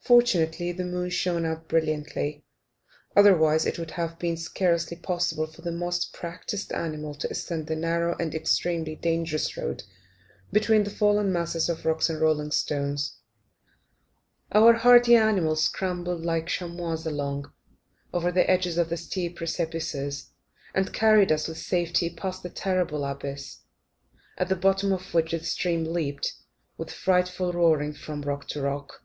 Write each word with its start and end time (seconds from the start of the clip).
Fortunately 0.00 0.72
the 0.72 0.86
moon 0.86 1.10
shone 1.10 1.44
out 1.44 1.68
brilliantly, 1.68 2.42
otherwise 3.14 3.66
it 3.66 3.78
would 3.78 3.90
have 3.90 4.18
been 4.18 4.34
scarcely 4.38 4.96
possible 4.96 5.46
for 5.46 5.60
the 5.60 5.70
most 5.70 6.14
practised 6.14 6.72
animal 6.72 7.14
to 7.16 7.28
ascend 7.28 7.66
the 7.66 7.76
narrow 7.76 8.16
and 8.16 8.34
extremely 8.34 8.96
dangerous 8.96 9.58
road 9.58 9.82
between 10.52 10.84
the 10.84 10.88
fallen 10.90 11.30
masses 11.30 11.68
of 11.68 11.84
rock 11.84 12.02
and 12.08 12.18
rolling 12.22 12.50
stones. 12.50 13.18
Our 14.52 14.72
hardy 14.72 15.14
animals 15.16 15.64
scrambled 15.64 16.24
like 16.24 16.46
chamois 16.46 16.96
along, 17.06 17.52
over 18.10 18.32
the 18.32 18.48
edges 18.50 18.78
of 18.78 18.88
the 18.88 18.96
steep 18.96 19.36
precipices, 19.36 20.30
and 20.74 20.94
carried 20.94 21.30
us 21.30 21.46
with 21.46 21.58
safety 21.58 22.08
past 22.08 22.42
the 22.42 22.48
terrible 22.48 23.04
abyss, 23.04 23.58
at 24.38 24.48
the 24.48 24.56
bottom 24.56 24.94
of 24.94 25.12
which 25.12 25.32
the 25.32 25.40
stream 25.44 25.84
leapt, 25.84 26.32
with 26.78 26.88
a 26.88 26.92
frightful 26.94 27.52
roaring, 27.52 27.92
from 27.92 28.22
rock 28.22 28.48
to 28.48 28.62
rock. 28.62 29.02